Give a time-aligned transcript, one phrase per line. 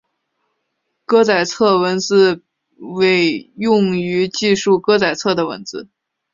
[1.05, 2.41] 歌仔册文字
[2.79, 5.87] 为用于记述歌仔册的汉字。